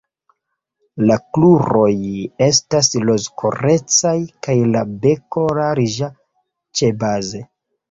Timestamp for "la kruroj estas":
1.09-2.89